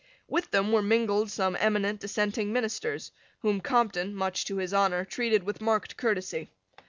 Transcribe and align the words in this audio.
With 0.27 0.49
them 0.49 0.71
were 0.71 0.81
mingled 0.81 1.29
some 1.29 1.55
eminent 1.59 1.99
dissenting 1.99 2.51
ministers, 2.51 3.11
whom 3.43 3.61
Compton, 3.61 4.15
much 4.15 4.45
to 4.45 4.57
his 4.57 4.73
honour, 4.73 5.05
treated 5.05 5.43
with 5.43 5.61
marked 5.61 5.95
courtesy. 5.95 6.49